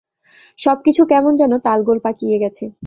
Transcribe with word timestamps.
সবকিছু 0.59 1.01
কেমন 1.05 1.33
যেন 1.35 1.53
তালগোল 1.65 1.97
পাকিয়ে 2.05 2.37
গেছে। 2.39 2.63